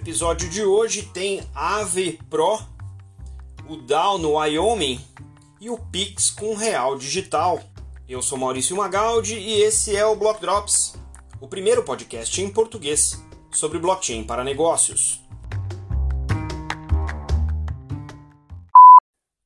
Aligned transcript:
episódio 0.00 0.48
de 0.48 0.64
hoje 0.64 1.02
tem 1.02 1.46
Ave 1.54 2.18
Pro, 2.30 2.58
o 3.68 3.76
Dow 3.76 4.16
no 4.16 4.38
Wyoming 4.38 4.98
e 5.60 5.68
o 5.68 5.76
Pix 5.76 6.30
com 6.30 6.54
Real 6.54 6.96
Digital. 6.96 7.60
Eu 8.08 8.22
sou 8.22 8.38
Maurício 8.38 8.74
Magaldi 8.74 9.34
e 9.34 9.60
esse 9.60 9.94
é 9.94 10.06
o 10.06 10.16
Block 10.16 10.40
Drops, 10.40 10.94
o 11.38 11.46
primeiro 11.46 11.82
podcast 11.82 12.40
em 12.40 12.50
português 12.50 13.22
sobre 13.52 13.78
blockchain 13.78 14.24
para 14.24 14.42
negócios. 14.42 15.22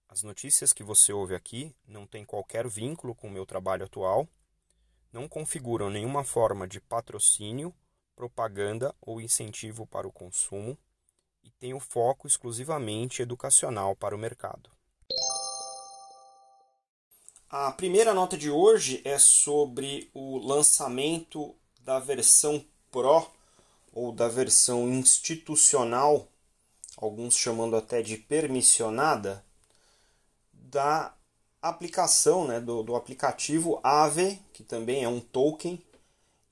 As 0.09 0.23
notícias 0.23 0.73
que 0.73 0.85
você 0.85 1.13
ouve 1.13 1.35
aqui 1.35 1.75
não 1.85 2.07
têm 2.07 2.25
qualquer 2.25 2.69
vínculo 2.69 3.13
com 3.13 3.27
o 3.27 3.33
meu 3.33 3.45
trabalho 3.45 3.87
atual, 3.87 4.29
não 5.13 5.27
configuram 5.27 5.91
nenhuma 5.91 6.23
forma 6.23 6.69
de 6.69 6.81
patrocínio 6.81 7.75
propaganda 8.15 8.95
ou 9.01 9.21
incentivo 9.21 9.87
para 9.87 10.07
o 10.07 10.13
consumo 10.13 10.79
e 11.43 11.51
tem 11.51 11.75
o 11.75 11.81
foco 11.81 12.27
exclusivamente 12.27 13.23
educacional 13.23 13.95
para 13.95 14.15
o 14.15 14.19
mercado. 14.19 14.71
A 17.51 17.71
primeira 17.71 18.13
nota 18.13 18.37
de 18.37 18.51
hoje 18.51 19.01
é 19.05 19.19
sobre 19.19 20.11
o 20.13 20.39
lançamento 20.39 21.55
da 21.81 21.99
versão 21.99 22.65
Pro 22.91 23.31
ou 23.93 24.11
da 24.11 24.29
versão 24.29 24.89
institucional, 24.89 26.29
alguns 26.97 27.37
chamando 27.37 27.77
até 27.77 28.03
de 28.03 28.17
permissionada, 28.17 29.45
da 30.53 31.15
aplicação, 31.63 32.47
né, 32.47 32.61
do, 32.61 32.83
do 32.83 32.97
aplicativo 32.97 33.81
Aave, 33.83 34.41
que 34.53 34.65
também 34.65 35.05
é 35.05 35.09
um 35.09 35.21
token 35.21 35.81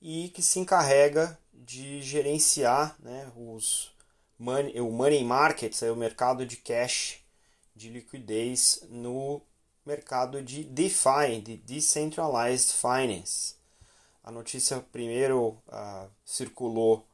e 0.01 0.29
que 0.29 0.41
se 0.41 0.59
encarrega 0.59 1.37
de 1.65 2.01
gerenciar 2.01 2.95
né, 2.99 3.31
os 3.35 3.93
money, 4.37 4.79
o 4.79 4.91
money 4.91 5.23
markets, 5.23 5.81
o 5.81 5.95
mercado 5.95 6.45
de 6.45 6.57
cash, 6.57 7.19
de 7.75 7.89
liquidez 7.89 8.85
no 8.89 9.41
mercado 9.85 10.41
de 10.41 10.63
DeFi, 10.63 11.41
de 11.43 11.57
Decentralized 11.57 12.73
Finance. 12.73 13.55
A 14.23 14.31
notícia 14.31 14.79
primeiro 14.91 15.57
uh, 15.67 16.09
circulou 16.23 17.05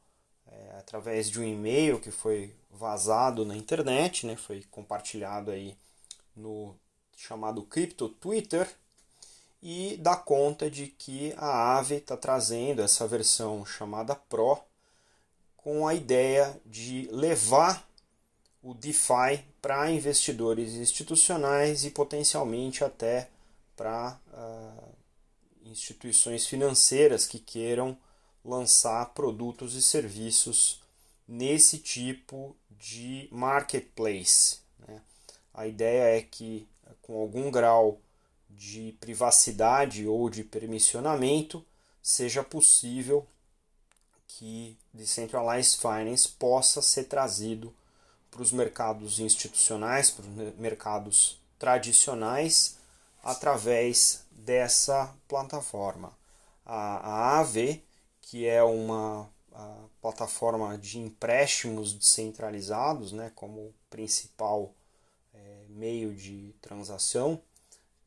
é, 0.46 0.78
através 0.78 1.28
de 1.28 1.40
um 1.40 1.44
e-mail 1.44 2.00
que 2.00 2.10
foi 2.10 2.54
vazado 2.70 3.44
na 3.44 3.56
internet, 3.56 4.26
né, 4.26 4.36
foi 4.36 4.62
compartilhado 4.70 5.50
aí 5.50 5.76
no 6.36 6.74
chamado 7.16 7.62
Crypto 7.62 8.08
Twitter, 8.08 8.68
e 9.62 9.96
dá 9.98 10.16
conta 10.16 10.70
de 10.70 10.86
que 10.86 11.34
a 11.36 11.46
Aave 11.46 11.96
está 11.96 12.16
trazendo 12.16 12.82
essa 12.82 13.06
versão 13.06 13.64
chamada 13.64 14.14
Pro 14.14 14.58
com 15.56 15.86
a 15.86 15.94
ideia 15.94 16.58
de 16.64 17.08
levar 17.12 17.86
o 18.62 18.74
DeFi 18.74 19.44
para 19.60 19.90
investidores 19.90 20.72
institucionais 20.72 21.84
e 21.84 21.90
potencialmente 21.90 22.82
até 22.82 23.28
para 23.76 24.18
uh, 24.32 24.94
instituições 25.64 26.46
financeiras 26.46 27.26
que 27.26 27.38
queiram 27.38 27.96
lançar 28.44 29.10
produtos 29.10 29.74
e 29.74 29.82
serviços 29.82 30.80
nesse 31.28 31.78
tipo 31.78 32.56
de 32.70 33.28
marketplace. 33.30 34.58
Né? 34.78 35.00
A 35.52 35.66
ideia 35.66 36.18
é 36.18 36.22
que, 36.22 36.66
com 37.02 37.20
algum 37.20 37.50
grau 37.50 38.00
de 38.50 38.96
privacidade 39.00 40.06
ou 40.06 40.28
de 40.28 40.44
permissionamento, 40.44 41.64
seja 42.02 42.42
possível 42.42 43.26
que 44.26 44.76
Decentralized 44.92 45.80
Finance 45.80 46.28
possa 46.28 46.80
ser 46.80 47.04
trazido 47.04 47.74
para 48.30 48.42
os 48.42 48.52
mercados 48.52 49.18
institucionais, 49.18 50.10
para 50.10 50.24
os 50.24 50.56
mercados 50.56 51.40
tradicionais, 51.58 52.76
através 53.22 54.24
dessa 54.30 55.14
plataforma. 55.28 56.12
A, 56.64 57.40
AV, 57.40 57.82
que 58.22 58.46
é 58.46 58.62
uma 58.62 59.28
plataforma 60.00 60.78
de 60.78 60.98
empréstimos 60.98 61.92
descentralizados, 61.92 63.12
né, 63.12 63.30
como 63.34 63.74
principal 63.90 64.72
é, 65.34 65.64
meio 65.68 66.14
de 66.14 66.54
transação, 66.62 67.40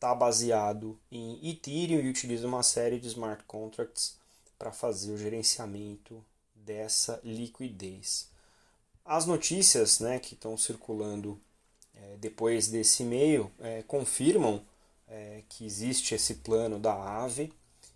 está 0.04 0.14
baseado 0.14 1.00
em 1.10 1.40
Ethereum 1.50 2.02
e 2.02 2.10
utiliza 2.10 2.46
uma 2.46 2.62
série 2.62 3.00
de 3.00 3.08
smart 3.08 3.42
contracts 3.46 4.18
para 4.60 4.70
fazer 4.70 5.14
o 5.14 5.18
gerenciamento 5.18 6.22
dessa 6.54 7.22
liquidez. 7.24 8.30
As 9.06 9.26
notícias 9.26 10.02
né, 10.02 10.20
que 10.20 10.34
estão 10.34 10.58
circulando 10.58 11.40
é, 11.96 12.18
depois 12.18 12.68
desse 12.68 13.04
e-mail 13.04 13.50
é, 13.60 13.82
confirmam 13.84 14.62
é, 15.08 15.42
que 15.48 15.66
existe 15.66 16.14
esse 16.14 16.36
plano 16.36 16.78
da 16.78 16.94
AVE 17.24 17.54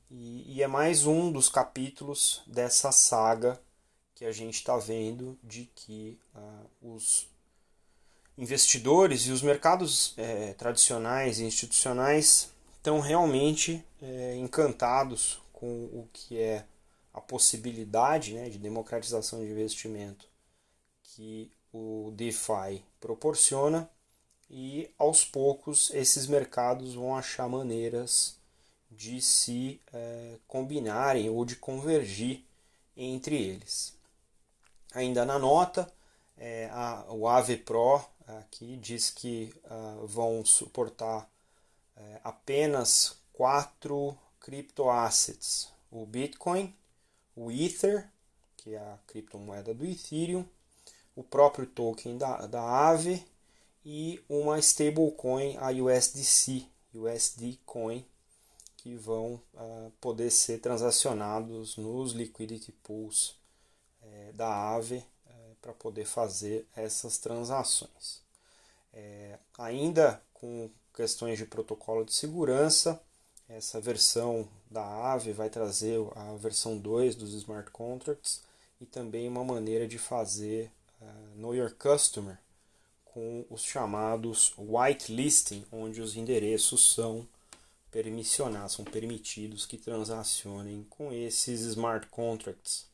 e, 0.09 0.56
e, 0.56 0.63
é 0.63 0.67
mais 0.67 1.06
um 1.06 1.29
dos 1.29 1.50
capítulos 1.50 2.41
dessa 2.47 2.90
saga 2.94 3.59
que 4.16 4.23
a 4.23 4.31
gente 4.31 4.56
está 4.56 4.78
vendo 4.78 5.38
de 5.44 5.69
que 5.75 6.17
ah, 6.34 6.63
os 6.81 7.28
investidores 8.37 9.21
e 9.21 9.31
os 9.31 9.41
mercados 9.41 10.13
é, 10.17 10.53
tradicionais 10.53 11.39
e 11.39 11.45
institucionais 11.45 12.51
estão 12.75 12.99
realmente 12.99 13.83
é, 14.01 14.35
encantados 14.35 15.41
com 15.51 15.85
o 15.85 16.07
que 16.13 16.39
é 16.39 16.65
a 17.13 17.19
possibilidade 17.19 18.33
né, 18.33 18.47
de 18.47 18.59
democratização 18.59 19.39
de 19.39 19.49
investimento 19.51 20.29
que 21.01 21.51
o 21.73 22.11
DeFi 22.15 22.83
proporciona 22.99 23.89
e 24.49 24.89
aos 24.97 25.25
poucos 25.25 25.89
esses 25.93 26.27
mercados 26.27 26.93
vão 26.93 27.15
achar 27.15 27.49
maneiras 27.49 28.37
de 28.89 29.19
se 29.19 29.81
é, 29.91 30.35
combinarem 30.47 31.29
ou 31.29 31.43
de 31.43 31.55
convergir 31.55 32.45
entre 32.95 33.35
eles. 33.35 33.95
Ainda 34.93 35.25
na 35.25 35.37
nota, 35.37 35.91
é, 36.37 36.69
a, 36.71 37.05
o 37.09 37.27
AVE 37.27 37.57
Pro 37.57 38.01
aqui 38.27 38.77
diz 38.77 39.09
que 39.09 39.53
uh, 39.65 40.05
vão 40.05 40.43
suportar 40.43 41.29
uh, 41.95 42.19
apenas 42.23 43.17
quatro 43.33 44.17
criptoassets: 44.39 45.71
o 45.91 46.05
Bitcoin, 46.05 46.75
o 47.35 47.51
Ether, 47.51 48.09
que 48.57 48.73
é 48.73 48.77
a 48.77 48.99
criptomoeda 49.07 49.73
do 49.73 49.85
Ethereum, 49.85 50.45
o 51.16 51.23
próprio 51.23 51.66
token 51.66 52.17
da, 52.17 52.45
da 52.45 52.61
Aave 52.61 53.25
e 53.85 54.21
uma 54.27 54.59
stablecoin, 54.59 55.57
a 55.57 55.69
USDC, 55.71 56.67
USD 56.93 57.59
Coin, 57.66 58.05
que 58.75 58.95
vão 58.95 59.41
uh, 59.53 59.91
poder 60.01 60.29
ser 60.29 60.59
transacionados 60.59 61.77
nos 61.77 62.11
liquidity 62.11 62.71
pools 62.71 63.35
eh, 64.01 64.31
da 64.33 64.47
Aave 64.47 65.03
para 65.62 65.73
poder 65.73 66.06
fazer 66.06 66.66
essas 66.75 67.18
transações. 67.18 68.22
É, 68.94 69.38
ainda 69.57 70.22
com 70.34 70.69
questões 70.94 71.38
de 71.38 71.45
protocolo 71.45 72.03
de 72.03 72.13
segurança, 72.13 73.00
essa 73.47 73.79
versão 73.79 74.47
da 74.69 74.84
AVE 75.13 75.31
vai 75.31 75.50
trazer 75.50 76.00
a 76.16 76.35
versão 76.35 76.78
2 76.78 77.16
dos 77.16 77.34
smart 77.34 77.72
contracts 77.72 78.41
e 78.81 78.85
também 78.85 79.28
uma 79.28 79.44
maneira 79.44 79.88
de 79.88 79.97
fazer 79.97 80.72
uh, 81.01 81.40
Know 81.40 81.56
Your 81.56 81.73
Customer 81.73 82.38
com 83.06 83.46
os 83.50 83.63
chamados 83.63 84.53
whitelisting, 84.57 85.66
onde 85.72 86.01
os 86.01 86.16
endereços 86.16 86.94
são 86.94 87.28
permissionados, 87.90 88.73
são 88.73 88.85
permitidos 88.85 89.66
que 89.66 89.78
transacionem 89.78 90.85
com 90.90 91.11
esses 91.11 91.61
smart 91.61 92.08
contracts. 92.08 92.85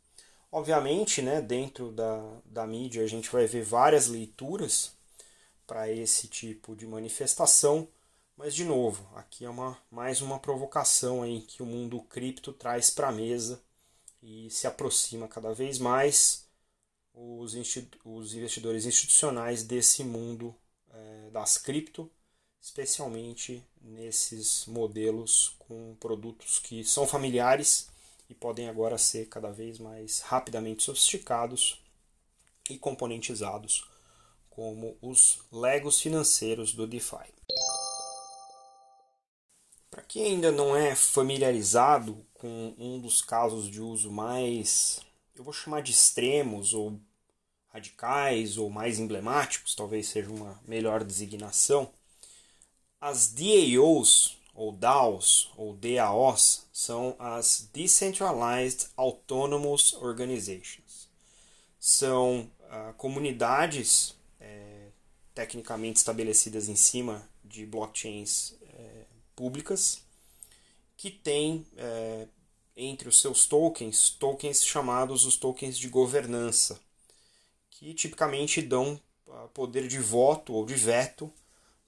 Obviamente, 0.54 1.20
né, 1.20 1.42
dentro 1.42 1.92
da, 1.92 2.40
da 2.46 2.68
mídia 2.68 3.04
a 3.04 3.08
gente 3.08 3.28
vai 3.32 3.48
ver 3.48 3.64
várias 3.64 4.06
leituras 4.06 4.94
para 5.66 5.92
esse 5.92 6.28
tipo 6.28 6.76
de 6.76 6.86
manifestação, 6.86 7.88
mas 8.38 8.54
de 8.54 8.64
novo, 8.64 9.04
aqui 9.16 9.46
é 9.46 9.50
uma, 9.50 9.76
mais 9.90 10.22
uma 10.22 10.38
provocação 10.38 11.24
aí 11.24 11.42
que 11.42 11.64
o 11.64 11.66
mundo 11.66 12.00
cripto 12.02 12.54
traz 12.54 12.92
para 12.92 13.08
a 13.08 13.12
mesa 13.12 13.64
e 14.22 14.48
se 14.52 14.68
aproxima 14.68 15.28
cada 15.28 15.52
vez 15.56 15.80
mais 15.80 16.46
os, 17.16 17.56
os 18.06 18.36
investidores 18.36 18.86
institucionais 18.86 19.64
desse 19.64 20.04
mundo 20.04 20.56
é, 20.92 21.32
das 21.32 21.58
cripto, 21.58 22.12
especialmente 22.62 23.66
nesses 23.82 24.68
modelos 24.68 25.56
com 25.58 25.96
produtos 26.00 26.60
que 26.60 26.84
são 26.84 27.08
familiares 27.08 27.92
e 28.34 28.36
podem 28.36 28.68
agora 28.68 28.98
ser 28.98 29.30
cada 29.30 29.52
vez 29.52 29.78
mais 29.78 30.22
rapidamente 30.22 30.82
sofisticados 30.82 31.80
e 32.68 32.80
componentizados, 32.80 33.88
como 34.50 34.98
os 35.00 35.40
legos 35.52 36.02
financeiros 36.02 36.74
do 36.74 36.88
DeFi. 36.88 37.32
Para 39.92 40.02
quem 40.02 40.26
ainda 40.26 40.52
não 40.52 40.76
é 40.76 40.96
familiarizado 40.96 42.26
com 42.34 42.74
um 42.80 43.00
dos 43.00 43.22
casos 43.22 43.70
de 43.70 43.80
uso 43.80 44.12
mais, 44.12 45.00
eu 45.36 45.44
vou 45.44 45.54
chamar 45.54 45.84
de 45.84 45.92
extremos 45.92 46.74
ou 46.74 47.00
radicais 47.68 48.58
ou 48.58 48.68
mais 48.68 48.98
emblemáticos, 48.98 49.76
talvez 49.76 50.08
seja 50.08 50.32
uma 50.32 50.60
melhor 50.68 51.04
designação, 51.04 51.94
as 53.00 53.28
DAOs, 53.28 54.40
ou 54.56 54.72
DAOs, 54.72 55.52
ou 55.56 55.76
DAOs, 55.76 56.63
são 56.74 57.16
as 57.20 57.70
Decentralized 57.72 58.88
Autonomous 58.98 59.94
Organizations. 59.94 61.08
São 61.80 62.50
uh, 62.62 62.94
comunidades 62.98 64.16
é, 64.40 64.88
tecnicamente 65.36 65.98
estabelecidas 65.98 66.68
em 66.68 66.76
cima 66.76 67.30
de 67.46 67.64
blockchains 67.68 68.56
é, 68.64 69.06
públicas 69.36 70.02
que 70.98 71.12
têm 71.12 71.64
é, 71.78 72.28
entre 72.76 73.08
os 73.08 73.22
seus 73.22 73.46
tokens 73.46 74.10
tokens 74.10 74.66
chamados 74.66 75.26
os 75.26 75.36
tokens 75.36 75.78
de 75.78 75.88
governança, 75.88 76.80
que 77.70 77.94
tipicamente 77.94 78.64
dão 78.64 79.00
uh, 79.28 79.48
poder 79.54 79.88
de 79.88 80.00
voto 80.00 80.54
ou 80.54 80.66
de 80.66 80.74
veto 80.74 81.32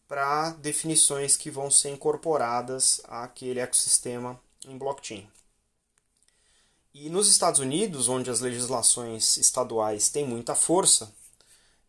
para 0.08 0.52
definições 0.52 1.36
que 1.36 1.50
vão 1.50 1.72
ser 1.72 1.90
incorporadas 1.90 3.02
àquele 3.06 3.60
ecossistema 3.60 4.40
em 4.66 4.78
blockchain. 4.78 5.28
E 6.94 7.10
nos 7.10 7.30
Estados 7.30 7.60
Unidos, 7.60 8.08
onde 8.08 8.30
as 8.30 8.40
legislações 8.40 9.38
estaduais 9.38 10.10
têm 10.10 10.26
muita 10.26 10.56
força, 10.56 11.14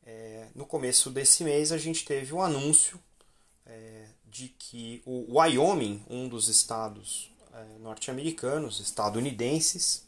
é, 0.04 0.48
no 0.54 0.66
começo 0.66 1.10
desse 1.10 1.44
mês 1.44 1.70
a 1.72 1.78
gente 1.78 2.04
teve 2.04 2.32
um 2.32 2.42
anúncio 2.42 3.00
é, 3.64 4.06
de 4.26 4.48
que 4.48 5.02
o 5.04 5.38
Wyoming, 5.38 6.04
um 6.08 6.28
dos 6.28 6.48
estados 6.48 7.30
é, 7.52 7.78
norte-americanos, 7.78 8.80
estadunidenses, 8.80 10.06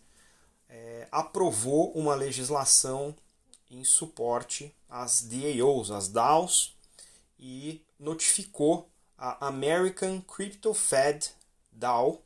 é, 0.69 1.09
aprovou 1.11 1.93
uma 1.93 2.15
legislação 2.15 3.15
em 3.71 3.85
suporte 3.85 4.75
às 4.89 5.23
DAOs, 5.23 5.91
às 5.91 6.09
DAOs, 6.09 6.75
e 7.39 7.81
notificou 7.99 8.89
a 9.17 9.47
American 9.47 10.21
Crypto 10.21 10.75
Fed 10.75 11.31
DAO, 11.73 12.23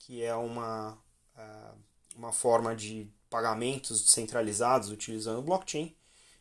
que 0.00 0.24
é 0.24 0.34
uma, 0.34 0.98
uh, 1.36 1.76
uma 2.16 2.32
forma 2.32 2.74
de 2.74 3.06
pagamentos 3.28 4.02
descentralizados 4.02 4.90
utilizando 4.90 5.42
blockchain, 5.42 5.94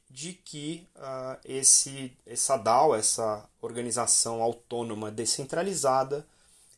de 0.09 0.33
que 0.33 0.87
uh, 0.95 1.39
esse, 1.45 2.17
essa 2.25 2.57
DAO, 2.57 2.95
essa 2.95 3.47
organização 3.61 4.41
autônoma 4.41 5.11
descentralizada, 5.11 6.25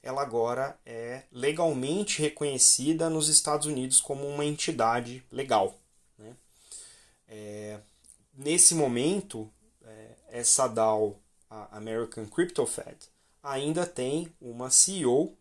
ela 0.03 0.21
agora 0.21 0.77
é 0.85 1.23
legalmente 1.31 2.21
reconhecida 2.21 3.09
nos 3.09 3.29
Estados 3.29 3.67
Unidos 3.67 4.01
como 4.01 4.27
uma 4.27 4.43
entidade 4.43 5.23
legal. 5.31 5.77
Né? 6.17 6.35
É, 7.29 7.79
nesse 8.33 8.73
momento, 8.75 9.49
é, 9.85 10.15
essa 10.29 10.67
DAO, 10.67 11.17
a 11.49 11.77
American 11.77 12.25
Crypto 12.25 12.65
Fed, 12.65 12.97
ainda 13.41 13.85
tem 13.85 14.33
uma 14.41 14.69
CEO, 14.69 15.37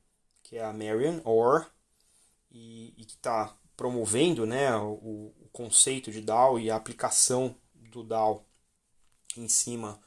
que 0.51 0.59
é 0.59 0.65
a 0.65 0.73
Marian 0.73 1.23
Orr, 1.25 1.65
e, 2.51 2.93
e 2.99 3.05
que 3.05 3.15
está 3.15 3.57
promovendo 3.77 4.45
né, 4.45 4.75
o, 4.77 5.33
o, 5.41 5.49
conceito 5.53 6.11
de 6.11 6.21
DAO 6.21 6.59
e 6.59 6.71
a 6.71 6.75
aplicação 6.75 7.55
do 7.73 8.03
DAO 8.03 8.45
em 9.37 9.49
cima, 9.49 10.01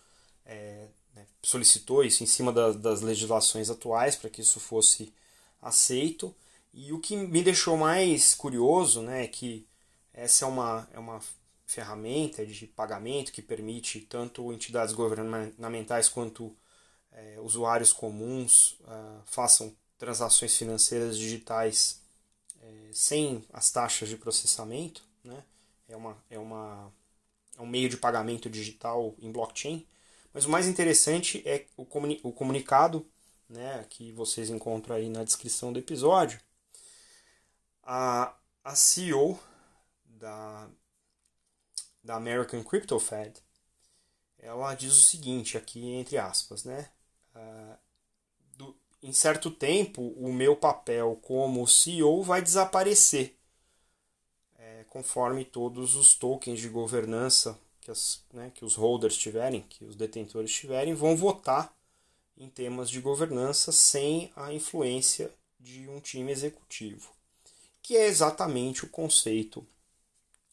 é, 0.45 0.89
né, 1.15 1.25
solicitou 1.41 2.03
isso 2.03 2.23
em 2.23 2.25
cima 2.25 2.51
da, 2.51 2.73
das 2.73 3.01
legislações 3.01 3.69
atuais 3.69 4.17
para 4.17 4.29
que 4.29 4.41
isso 4.41 4.59
fosse 4.59 5.13
aceito. 5.61 6.35
E 6.73 6.91
o 6.91 6.99
que 6.99 7.15
me 7.15 7.41
deixou 7.41 7.77
mais 7.77 8.35
curioso 8.35 9.01
né, 9.01 9.23
é 9.23 9.27
que 9.27 9.65
essa 10.13 10.43
é 10.43 10.47
uma, 10.47 10.89
é 10.91 10.99
uma 10.99 11.21
ferramenta 11.65 12.45
de 12.45 12.67
pagamento 12.67 13.31
que 13.31 13.41
permite 13.41 14.01
tanto 14.01 14.51
entidades 14.51 14.93
governamentais 14.93 16.09
quanto 16.09 16.53
é, 17.13 17.39
usuários 17.39 17.93
comuns 17.93 18.73
uh, 18.81 19.21
façam 19.25 19.73
transações 20.03 20.57
financeiras 20.57 21.17
digitais 21.17 22.01
é, 22.61 22.89
sem 22.91 23.41
as 23.53 23.71
taxas 23.71 24.09
de 24.09 24.17
processamento. 24.17 25.01
Né? 25.23 25.41
É, 25.87 25.95
uma, 25.95 26.17
é, 26.29 26.37
uma, 26.37 26.93
é 27.57 27.61
um 27.61 27.65
meio 27.65 27.87
de 27.87 27.95
pagamento 27.95 28.49
digital 28.49 29.15
em 29.17 29.31
blockchain. 29.31 29.87
Mas 30.33 30.43
o 30.43 30.49
mais 30.49 30.67
interessante 30.67 31.41
é 31.45 31.67
o, 31.77 31.85
comuni 31.85 32.19
o 32.21 32.33
comunicado 32.33 33.09
né, 33.47 33.85
que 33.89 34.11
vocês 34.11 34.49
encontram 34.49 34.97
aí 34.97 35.09
na 35.09 35.23
descrição 35.23 35.71
do 35.71 35.79
episódio. 35.79 36.37
A, 37.81 38.35
a 38.61 38.75
CEO 38.75 39.39
da, 40.03 40.67
da 42.03 42.15
American 42.15 42.61
Crypto 42.61 42.99
Fed, 42.99 43.41
ela 44.37 44.75
diz 44.75 44.97
o 44.97 45.01
seguinte 45.01 45.57
aqui 45.57 45.93
entre 45.93 46.17
aspas, 46.17 46.65
né? 46.65 46.89
Do, 47.33 47.77
em 49.03 49.11
certo 49.11 49.51
tempo, 49.51 50.01
o 50.15 50.31
meu 50.31 50.55
papel 50.55 51.19
como 51.21 51.67
CEO 51.67 52.23
vai 52.23 52.41
desaparecer, 52.41 53.35
é, 54.57 54.85
conforme 54.89 55.43
todos 55.43 55.95
os 55.95 56.15
tokens 56.15 56.61
de 56.61 56.69
governança 56.69 57.59
que, 57.81 57.91
as, 57.91 58.23
né, 58.33 58.49
que 58.55 58.63
os 58.63 58.75
holders 58.75 59.17
tiverem, 59.17 59.61
que 59.63 59.83
os 59.83 59.97
detentores 59.97 60.53
tiverem, 60.53 60.93
vão 60.93 61.17
votar 61.17 61.75
em 62.37 62.47
temas 62.47 62.89
de 62.89 63.01
governança 63.01 63.73
sem 63.73 64.31
a 64.37 64.53
influência 64.53 65.29
de 65.59 65.89
um 65.89 65.99
time 65.99 66.31
executivo, 66.31 67.11
que 67.81 67.97
é 67.97 68.07
exatamente 68.07 68.85
o 68.85 68.89
conceito 68.89 69.67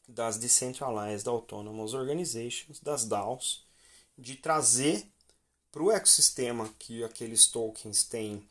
das 0.08 0.37
Decentralized 0.37 1.29
Autonomous 1.29 1.94
Organizations, 1.94 2.81
das 2.81 3.05
DAOs, 3.05 3.64
de 4.19 4.35
trazer 4.35 5.06
para 5.70 5.82
o 5.82 5.90
ecossistema 5.90 6.72
que 6.78 7.05
aqueles 7.05 7.46
tokens 7.46 8.05
têm 8.05 8.46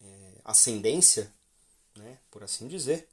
é, 0.00 0.32
ascendência, 0.44 1.32
né, 1.96 2.18
por 2.30 2.42
assim 2.42 2.68
dizer, 2.68 3.08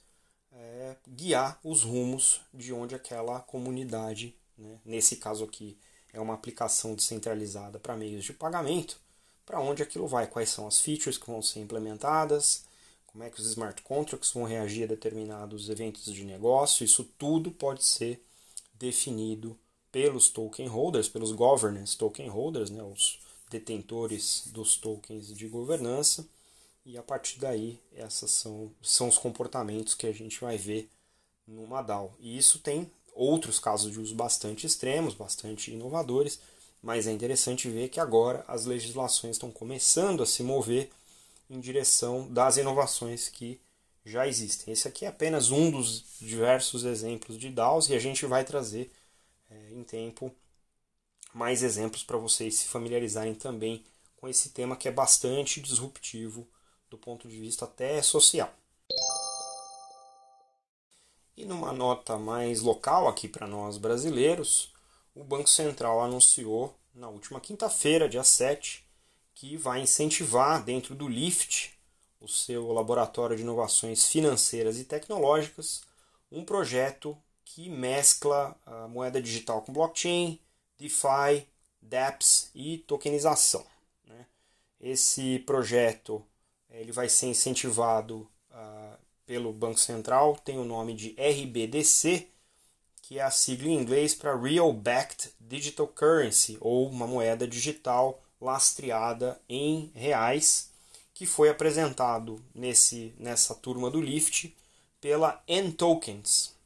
é, 0.52 0.96
guiar 1.08 1.60
os 1.64 1.84
rumos 1.84 2.42
de 2.54 2.74
onde 2.74 2.96
aquela 2.96 3.40
comunidade, 3.40 4.36
né, 4.58 4.80
nesse 4.84 5.16
caso 5.16 5.44
aqui 5.44 5.78
é 6.14 6.20
uma 6.20 6.34
aplicação 6.34 6.94
descentralizada 6.94 7.80
para 7.80 7.96
meios 7.96 8.26
de 8.26 8.34
pagamento, 8.34 9.00
para 9.46 9.62
onde 9.62 9.82
aquilo 9.82 10.08
vai, 10.08 10.28
quais 10.28 10.50
são 10.50 10.68
as 10.68 10.80
features 10.80 11.18
que 11.18 11.28
vão 11.28 11.42
ser 11.42 11.60
implementadas, 11.60 12.66
como 13.08 13.24
é 13.24 13.30
que 13.30 13.40
os 13.40 13.48
smart 13.48 13.82
contracts 13.82 14.32
vão 14.32 14.44
reagir 14.44 14.84
a 14.84 14.88
determinados 14.88 15.70
eventos 15.70 16.06
de 16.06 16.24
negócio, 16.24 16.84
isso 16.84 17.04
tudo 17.18 17.52
pode 17.52 17.84
ser 17.84 18.24
definido 18.74 19.58
pelos 19.92 20.30
token 20.30 20.68
holders, 20.68 21.10
pelos 21.10 21.32
governance 21.32 21.98
token 21.98 22.28
holders, 22.30 22.70
né, 22.70 22.82
os 22.84 23.20
detentores 23.50 24.44
dos 24.48 24.78
tokens 24.78 25.28
de 25.36 25.48
governança, 25.48 26.26
e 26.86 26.98
a 26.98 27.04
partir 27.04 27.40
daí 27.40 27.80
esses 27.96 28.32
são, 28.32 28.72
são 28.82 29.08
os 29.08 29.18
comportamentos 29.18 29.94
que 29.94 30.08
a 30.08 30.14
gente 30.14 30.40
vai 30.40 30.58
ver 30.58 30.90
numa 31.48 31.82
DAO. 31.82 32.14
E 32.20 32.38
isso 32.38 32.60
tem 32.60 32.90
outros 33.14 33.60
casos 33.60 33.92
de 33.92 34.00
uso 34.00 34.16
bastante 34.16 34.66
extremos, 34.66 35.14
bastante 35.14 35.72
inovadores, 35.72 36.40
mas 36.82 37.06
é 37.06 37.12
interessante 37.12 37.70
ver 37.70 37.90
que 37.90 38.00
agora 38.00 38.44
as 38.48 38.66
legislações 38.66 39.36
estão 39.36 39.52
começando 39.52 40.24
a 40.24 40.26
se 40.26 40.42
mover 40.42 40.90
em 41.50 41.60
direção 41.60 42.28
das 42.32 42.58
inovações 42.58 43.28
que 43.28 43.60
já 44.04 44.28
existem. 44.28 44.74
Esse 44.74 44.88
aqui 44.88 45.06
é 45.06 45.10
apenas 45.10 45.52
um 45.52 45.70
dos 45.70 46.04
diversos 46.20 46.84
exemplos 46.84 47.38
de 47.38 47.50
DAOs 47.50 47.90
e 47.90 47.94
a 47.94 48.00
gente 48.00 48.26
vai 48.26 48.44
trazer 48.44 48.90
é, 49.52 49.72
em 49.72 49.84
tempo 49.84 50.34
mais 51.34 51.64
exemplos 51.64 52.04
para 52.04 52.18
vocês 52.18 52.56
se 52.56 52.68
familiarizarem 52.68 53.36
também 53.36 53.86
com 54.18 54.28
esse 54.28 54.50
tema 54.50 54.76
que 54.76 54.88
é 54.88 54.92
bastante 54.92 55.62
disruptivo 55.62 56.48
do 56.90 56.98
ponto 56.98 57.28
de 57.28 57.40
vista 57.40 57.66
até 57.66 58.02
social. 58.02 58.54
E 61.36 61.46
numa 61.46 61.72
nota 61.72 62.18
mais 62.18 62.62
local 62.62 63.08
aqui 63.08 63.28
para 63.28 63.48
nós 63.48 63.78
brasileiros, 63.78 64.72
o 65.16 65.24
Banco 65.24 65.50
Central 65.50 66.02
anunciou 66.02 66.78
na 66.94 67.08
última 67.08 67.40
quinta-feira, 67.40 68.10
dia 68.10 68.24
7, 68.24 68.86
que 69.34 69.58
vai 69.58 69.82
incentivar 69.82 70.64
dentro 70.64 70.94
do 70.94 71.08
LIFT, 71.08 71.74
o 72.20 72.28
seu 72.28 72.72
laboratório 72.72 73.36
de 73.36 73.42
inovações 73.42 74.06
financeiras 74.06 74.78
e 74.78 74.84
tecnológicas, 74.84 75.82
um 76.32 76.46
projeto 76.46 77.18
que 77.54 77.70
mescla 77.70 78.56
a 78.66 78.88
moeda 78.88 79.22
digital 79.22 79.62
com 79.62 79.74
blockchain, 79.74 80.40
DeFi, 80.78 81.46
dApps 81.82 82.50
e 82.56 82.78
tokenização. 82.80 83.66
Né? 84.08 84.26
Esse 84.80 85.40
projeto 85.40 86.26
ele 86.70 86.94
vai 86.94 87.10
ser 87.10 87.28
incentivado 87.28 88.28
uh, 88.52 88.98
pelo 89.26 89.52
Banco 89.52 89.80
Central, 89.80 90.38
tem 90.38 90.58
o 90.58 90.64
nome 90.64 90.94
de 90.94 91.10
RBDC, 91.20 92.30
que 93.02 93.20
é 93.20 93.22
a 93.22 93.30
sigla 93.30 93.68
em 93.68 93.76
inglês 93.76 94.16
para 94.16 94.40
Real 94.40 94.72
Backed 94.72 95.34
Digital 95.40 95.88
Currency, 95.88 96.58
ou 96.62 96.88
uma 96.88 97.06
moeda 97.06 97.46
digital 97.46 98.24
lastreada 98.40 99.40
em 99.50 99.92
reais, 99.94 100.72
que 101.14 101.26
foi 101.26 101.50
apresentado 101.50 102.42
nesse, 102.56 103.14
nessa 103.20 103.54
turma 103.54 103.92
do 103.92 104.00
Lift 104.00 104.56
pela 105.02 105.44
N-Tokens. 105.46 106.61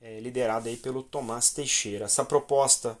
É, 0.00 0.20
liderada 0.20 0.68
aí 0.68 0.76
pelo 0.76 1.02
Tomás 1.02 1.50
Teixeira. 1.50 2.06
Essa 2.06 2.24
proposta 2.24 2.98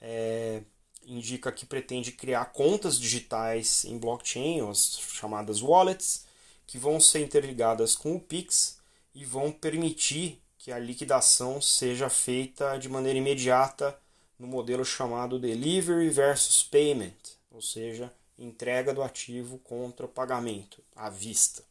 é, 0.00 0.62
indica 1.04 1.50
que 1.52 1.66
pretende 1.66 2.12
criar 2.12 2.46
contas 2.46 2.98
digitais 2.98 3.84
em 3.84 3.98
blockchain, 3.98 4.68
as 4.68 4.98
chamadas 4.98 5.62
wallets, 5.62 6.24
que 6.66 6.78
vão 6.78 7.00
ser 7.00 7.20
interligadas 7.20 7.94
com 7.94 8.14
o 8.14 8.20
Pix 8.20 8.78
e 9.14 9.24
vão 9.24 9.50
permitir 9.50 10.40
que 10.56 10.70
a 10.70 10.78
liquidação 10.78 11.60
seja 11.60 12.08
feita 12.08 12.76
de 12.78 12.88
maneira 12.88 13.18
imediata 13.18 13.98
no 14.38 14.46
modelo 14.46 14.84
chamado 14.84 15.38
Delivery 15.38 16.10
versus 16.10 16.62
Payment, 16.62 17.16
ou 17.50 17.60
seja, 17.60 18.12
entrega 18.38 18.94
do 18.94 19.02
ativo 19.02 19.58
contra 19.58 20.06
pagamento 20.06 20.82
à 20.94 21.10
vista. 21.10 21.69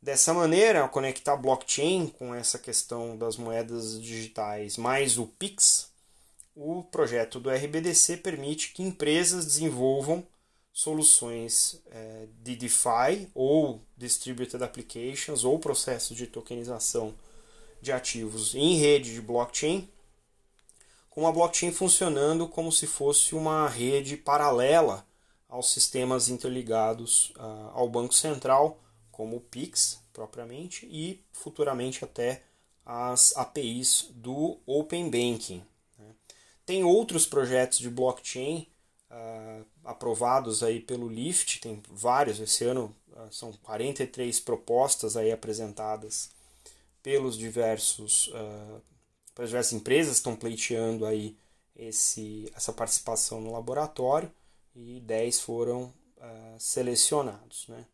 Dessa 0.00 0.32
maneira, 0.32 0.82
ao 0.82 0.88
conectar 0.88 1.36
blockchain 1.36 2.06
com 2.06 2.32
essa 2.32 2.58
questão 2.58 3.18
das 3.18 3.36
moedas 3.36 4.00
digitais 4.00 4.76
mais 4.76 5.18
o 5.18 5.26
Pix, 5.26 5.90
o 6.54 6.84
projeto 6.84 7.40
do 7.40 7.50
RBDC 7.50 8.18
permite 8.18 8.72
que 8.72 8.82
empresas 8.82 9.44
desenvolvam 9.44 10.24
soluções 10.72 11.82
é, 11.90 12.26
de 12.40 12.54
DeFi 12.54 13.28
ou 13.34 13.80
Distributed 13.96 14.62
Applications 14.62 15.42
ou 15.42 15.58
processos 15.58 16.16
de 16.16 16.28
tokenização 16.28 17.12
de 17.80 17.90
ativos 17.90 18.54
em 18.54 18.76
rede 18.76 19.12
de 19.12 19.20
blockchain, 19.20 19.88
com 21.10 21.26
a 21.26 21.32
blockchain 21.32 21.72
funcionando 21.72 22.46
como 22.46 22.70
se 22.70 22.86
fosse 22.86 23.34
uma 23.34 23.68
rede 23.68 24.16
paralela 24.16 25.04
aos 25.48 25.72
sistemas 25.72 26.28
interligados 26.28 27.30
uh, 27.30 27.70
ao 27.72 27.88
Banco 27.88 28.14
Central, 28.14 28.78
como 29.18 29.38
o 29.38 29.40
PIX 29.40 29.98
propriamente, 30.12 30.86
e 30.86 31.20
futuramente 31.32 32.04
até 32.04 32.44
as 32.86 33.36
APIs 33.36 34.06
do 34.12 34.60
Open 34.64 35.10
Banking. 35.10 35.60
Né? 35.98 36.14
Tem 36.64 36.84
outros 36.84 37.26
projetos 37.26 37.80
de 37.80 37.90
blockchain 37.90 38.68
uh, 39.10 39.66
aprovados 39.84 40.62
aí 40.62 40.78
pelo 40.78 41.08
LIFT, 41.08 41.60
tem 41.60 41.82
vários, 41.90 42.38
esse 42.38 42.62
ano 42.62 42.94
uh, 43.08 43.26
são 43.32 43.52
43 43.54 44.38
propostas 44.38 45.16
aí 45.16 45.32
apresentadas 45.32 46.30
pelos 47.02 47.36
diversos, 47.36 48.30
pelas 49.34 49.50
diversas 49.50 49.72
empresas 49.72 50.12
que 50.14 50.18
estão 50.18 50.36
pleiteando 50.36 51.06
aí 51.06 51.36
esse, 51.74 52.52
essa 52.54 52.72
participação 52.72 53.40
no 53.40 53.52
laboratório 53.52 54.30
e 54.76 55.00
10 55.00 55.40
foram 55.40 55.92
uh, 56.18 56.56
selecionados. 56.58 57.66
Né? 57.68 57.84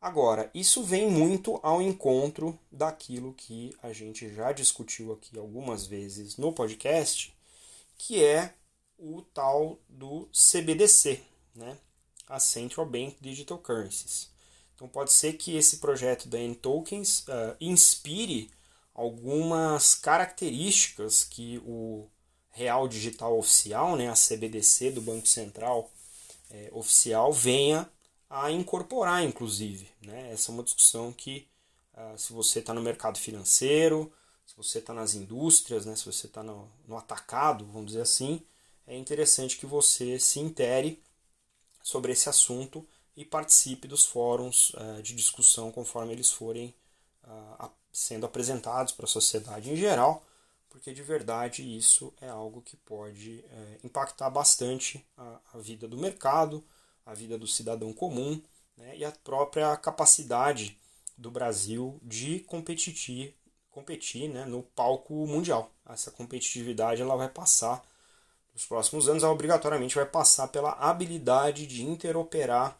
Agora, 0.00 0.50
isso 0.54 0.82
vem 0.82 1.10
muito 1.10 1.58
ao 1.62 1.80
encontro 1.80 2.58
daquilo 2.70 3.32
que 3.34 3.74
a 3.82 3.92
gente 3.92 4.32
já 4.32 4.52
discutiu 4.52 5.12
aqui 5.12 5.38
algumas 5.38 5.86
vezes 5.86 6.36
no 6.36 6.52
podcast, 6.52 7.34
que 7.96 8.22
é 8.22 8.54
o 8.98 9.22
tal 9.22 9.78
do 9.88 10.28
CBDC, 10.32 11.20
né? 11.54 11.78
a 12.28 12.38
Central 12.38 12.86
Bank 12.86 13.16
Digital 13.20 13.58
Currencies. 13.58 14.30
Então 14.74 14.88
pode 14.88 15.12
ser 15.12 15.34
que 15.34 15.56
esse 15.56 15.78
projeto 15.78 16.28
da 16.28 16.38
N-Tokens 16.38 17.20
uh, 17.20 17.56
inspire 17.60 18.50
algumas 18.94 19.94
características 19.94 21.24
que 21.24 21.58
o 21.64 22.08
Real 22.50 22.88
Digital 22.88 23.38
Oficial, 23.38 23.96
né, 23.96 24.08
a 24.08 24.14
CBDC 24.14 24.90
do 24.90 25.02
Banco 25.02 25.28
Central, 25.28 25.90
é, 26.50 26.70
oficial 26.72 27.32
venha 27.32 27.88
a 28.28 28.50
incorporar, 28.50 29.22
inclusive. 29.22 29.88
Né? 30.02 30.32
Essa 30.32 30.50
é 30.50 30.54
uma 30.54 30.62
discussão 30.62 31.12
que, 31.12 31.48
uh, 31.94 32.18
se 32.18 32.32
você 32.32 32.58
está 32.58 32.74
no 32.74 32.82
mercado 32.82 33.18
financeiro, 33.18 34.12
se 34.44 34.56
você 34.56 34.78
está 34.78 34.92
nas 34.92 35.14
indústrias, 35.14 35.86
né? 35.86 35.96
se 35.96 36.04
você 36.04 36.26
está 36.26 36.42
no, 36.42 36.70
no 36.86 36.96
atacado, 36.96 37.64
vamos 37.66 37.88
dizer 37.88 38.02
assim, 38.02 38.42
é 38.86 38.96
interessante 38.96 39.56
que 39.56 39.66
você 39.66 40.18
se 40.18 40.40
intere 40.40 41.02
sobre 41.82 42.12
esse 42.12 42.28
assunto 42.28 42.86
e 43.16 43.24
participe 43.24 43.88
dos 43.88 44.04
fóruns 44.04 44.70
uh, 44.70 45.02
de 45.02 45.14
discussão 45.14 45.72
conforme 45.72 46.12
eles 46.12 46.30
forem 46.30 46.74
uh, 47.24 47.70
sendo 47.92 48.26
apresentados 48.26 48.92
para 48.92 49.06
a 49.06 49.08
sociedade 49.08 49.70
em 49.70 49.76
geral 49.76 50.22
porque 50.76 50.92
de 50.92 51.02
verdade 51.02 51.62
isso 51.62 52.12
é 52.20 52.28
algo 52.28 52.60
que 52.60 52.76
pode 52.76 53.42
é, 53.50 53.78
impactar 53.82 54.28
bastante 54.28 55.04
a, 55.16 55.58
vida 55.58 55.88
do 55.88 55.96
mercado, 55.96 56.62
a 57.06 57.14
vida 57.14 57.38
do 57.38 57.46
cidadão 57.46 57.92
comum 57.92 58.42
né, 58.76 58.96
e 58.96 59.04
a 59.04 59.12
própria 59.12 59.74
capacidade 59.76 60.76
do 61.16 61.30
Brasil 61.30 61.98
de 62.02 62.40
competir, 62.40 63.34
competir 63.70 64.28
né, 64.28 64.44
no 64.44 64.62
palco 64.62 65.14
mundial. 65.26 65.70
Essa 65.88 66.10
competitividade 66.10 67.00
ela 67.00 67.16
vai 67.16 67.28
passar 67.28 67.82
nos 68.52 68.66
próximos 68.66 69.08
anos, 69.08 69.22
ela 69.22 69.32
obrigatoriamente 69.32 69.94
vai 69.94 70.06
passar 70.06 70.48
pela 70.48 70.72
habilidade 70.72 71.66
de 71.66 71.84
interoperar 71.84 72.78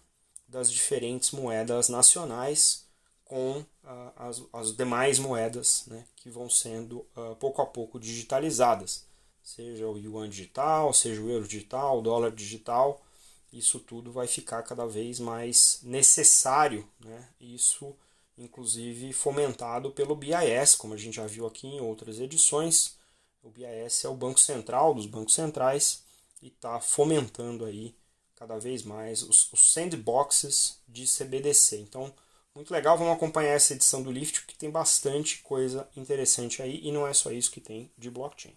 das 0.49 0.71
diferentes 0.71 1.30
moedas 1.30 1.88
nacionais 1.88 2.87
com 3.25 3.59
uh, 3.59 4.12
as, 4.16 4.42
as, 4.52 4.76
demais 4.76 5.18
moedas 5.18 5.85
né, 5.87 6.04
que 6.16 6.30
vão 6.30 6.49
sendo 6.49 7.06
uh, 7.16 7.35
pouco 7.38 7.61
a 7.61 7.66
pouco 7.66 7.99
digitalizadas, 7.99 9.04
seja 9.42 9.87
o 9.87 9.99
yuan 9.99 10.28
digital, 10.28 10.92
seja 10.92 11.21
o 11.21 11.28
euro 11.28 11.47
digital, 11.47 11.99
o 11.99 12.02
dólar 12.02 12.30
digital, 12.30 13.04
isso 13.53 13.81
tudo 13.81 14.12
vai 14.12 14.26
ficar 14.26 14.62
cada 14.62 14.87
vez 14.87 15.19
mais 15.19 15.81
necessário, 15.83 16.88
né? 17.00 17.29
isso 17.41 17.97
inclusive 18.38 19.12
fomentado 19.12 19.91
pelo 19.91 20.15
BIS, 20.15 20.75
como 20.76 20.95
a 20.95 20.97
gente 20.97 21.17
já 21.17 21.26
viu 21.26 21.47
aqui 21.47 21.67
em 21.67 21.81
outras 21.81 22.21
edições. 22.21 22.97
O 23.43 23.49
BIS 23.49 24.05
é 24.05 24.09
o 24.09 24.15
banco 24.15 24.38
central 24.38 24.95
dos 24.95 25.07
bancos 25.07 25.35
centrais 25.35 26.03
e 26.43 26.49
está 26.49 26.81
fomentando 26.81 27.65
aí 27.65 27.95
cada 28.35 28.59
vez 28.59 28.83
mais 28.83 29.23
os, 29.23 29.50
os 29.53 29.73
sandboxes 29.73 30.79
de 30.87 31.07
CBDC. 31.07 31.79
Então, 31.79 32.12
muito 32.55 32.71
legal, 32.71 32.99
vamos 32.99 33.15
acompanhar 33.15 33.53
essa 33.53 33.73
edição 33.73 34.03
do 34.03 34.12
Lift, 34.12 34.41
porque 34.41 34.57
tem 34.59 34.71
bastante 34.71 35.38
coisa 35.43 35.88
interessante 35.97 36.62
aí 36.62 36.81
e 36.83 36.93
não 36.93 37.07
é 37.07 37.15
só 37.15 37.31
isso 37.31 37.50
que 37.50 37.61
tem 37.61 37.91
de 37.97 38.11
blockchain. 38.11 38.55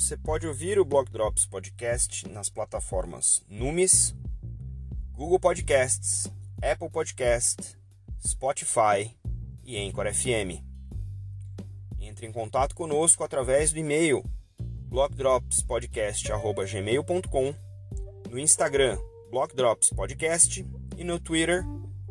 Você 0.00 0.16
pode 0.16 0.46
ouvir 0.46 0.78
o 0.78 0.84
Block 0.84 1.12
Drops 1.12 1.44
Podcast 1.44 2.26
nas 2.26 2.48
plataformas 2.48 3.42
Numis, 3.46 4.14
Google 5.12 5.38
Podcasts, 5.38 6.26
Apple 6.62 6.88
Podcast, 6.88 7.76
Spotify 8.26 9.14
e 9.62 9.76
Anchor 9.76 10.10
FM. 10.10 10.64
Entre 12.00 12.26
em 12.26 12.32
contato 12.32 12.74
conosco 12.74 13.22
através 13.22 13.72
do 13.72 13.78
e-mail 13.78 14.24
blockdropspodcast.gmail.com, 14.88 17.54
no 18.30 18.38
Instagram, 18.38 18.96
Blockdrops 19.30 19.90
Podcast 19.90 20.66
e 20.96 21.04
no 21.04 21.20
Twitter, 21.20 21.62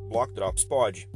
Blockdropspod. 0.09 1.09